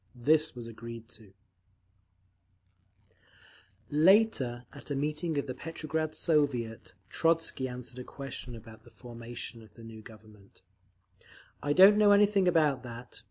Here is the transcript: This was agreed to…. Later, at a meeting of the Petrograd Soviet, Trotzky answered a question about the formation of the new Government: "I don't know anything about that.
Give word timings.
This 0.15 0.55
was 0.55 0.65
agreed 0.65 1.07
to…. 1.09 1.31
Later, 3.91 4.65
at 4.73 4.89
a 4.89 4.95
meeting 4.95 5.37
of 5.37 5.45
the 5.45 5.53
Petrograd 5.53 6.15
Soviet, 6.15 6.95
Trotzky 7.07 7.67
answered 7.67 7.99
a 7.99 8.03
question 8.03 8.55
about 8.55 8.83
the 8.83 8.89
formation 8.89 9.61
of 9.61 9.75
the 9.75 9.83
new 9.83 10.01
Government: 10.01 10.63
"I 11.61 11.73
don't 11.73 11.97
know 11.99 12.13
anything 12.13 12.47
about 12.47 12.81
that. 12.81 13.19